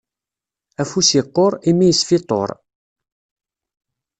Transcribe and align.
Afus 0.81 1.09
iqquṛ, 1.21 1.51
imi 1.69 1.85
isfiṭṭuṛ. 1.89 2.49